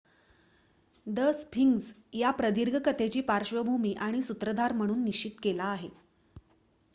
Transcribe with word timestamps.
the 1.07 1.25
Sphinx 1.33 1.91
एका 2.13 2.31
प्रदीर्घ 2.39 2.75
कथेची 2.85 3.21
पार्श्वभूमी 3.27 3.93
आणि 3.99 4.21
सूत्रधार 4.21 4.73
म्हणून 4.73 5.03
निश्चित 5.03 5.39
केला 5.43 5.63
आहे 5.65 5.89